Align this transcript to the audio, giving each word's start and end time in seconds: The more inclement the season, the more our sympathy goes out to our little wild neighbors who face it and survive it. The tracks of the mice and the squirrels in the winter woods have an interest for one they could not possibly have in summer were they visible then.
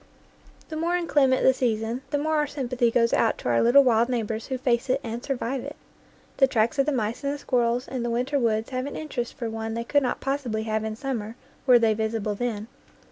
The 0.69 0.75
more 0.75 0.97
inclement 0.97 1.43
the 1.43 1.53
season, 1.53 2.01
the 2.09 2.17
more 2.17 2.37
our 2.37 2.47
sympathy 2.47 2.89
goes 2.89 3.13
out 3.13 3.37
to 3.37 3.49
our 3.49 3.61
little 3.61 3.83
wild 3.83 4.09
neighbors 4.09 4.47
who 4.47 4.57
face 4.57 4.89
it 4.89 4.99
and 5.03 5.23
survive 5.23 5.63
it. 5.63 5.75
The 6.37 6.47
tracks 6.47 6.79
of 6.79 6.87
the 6.87 6.91
mice 6.91 7.23
and 7.23 7.31
the 7.35 7.37
squirrels 7.37 7.87
in 7.87 8.01
the 8.01 8.09
winter 8.09 8.39
woods 8.39 8.71
have 8.71 8.87
an 8.87 8.95
interest 8.95 9.35
for 9.35 9.47
one 9.47 9.75
they 9.75 9.83
could 9.83 10.01
not 10.01 10.19
possibly 10.19 10.63
have 10.63 10.83
in 10.83 10.95
summer 10.95 11.35
were 11.67 11.77
they 11.77 11.93
visible 11.93 12.33
then. 12.33 12.65